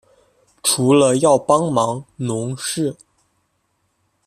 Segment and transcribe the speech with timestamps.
[0.63, 2.97] 除了要帮忙农事